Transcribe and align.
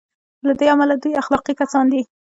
له 0.47 0.51
دې 0.59 0.67
امله 0.73 0.95
دوی 1.01 1.13
اخلاقي 1.21 1.53
کسان 1.61 1.85
دي. 1.93 2.01